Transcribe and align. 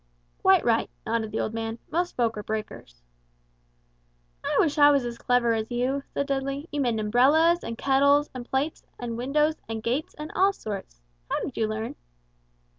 "Quite 0.39 0.65
right," 0.65 0.89
nodded 1.05 1.29
the 1.31 1.39
old 1.39 1.53
man; 1.53 1.77
"most 1.91 2.15
folk 2.15 2.35
are 2.35 2.41
breakers." 2.41 3.03
"I 4.43 4.57
wish 4.59 4.79
I 4.79 4.89
was 4.89 5.05
as 5.05 5.19
clever 5.19 5.53
as 5.53 5.69
you," 5.69 6.01
said 6.15 6.25
Dudley; 6.25 6.67
"you 6.71 6.81
mend 6.81 6.99
umbrellas, 6.99 7.59
and 7.63 7.77
kettles, 7.77 8.27
and 8.33 8.49
plates, 8.49 8.81
and 8.99 9.15
windows, 9.15 9.57
and 9.69 9.83
gates, 9.83 10.15
and 10.15 10.31
all 10.33 10.53
sorts. 10.53 11.03
How 11.29 11.39
did 11.41 11.55
you 11.55 11.67
learn?" 11.67 11.93